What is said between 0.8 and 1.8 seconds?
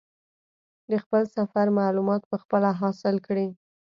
د خپل سفر